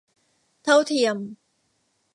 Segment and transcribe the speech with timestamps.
[0.63, 1.17] เท่าเทียม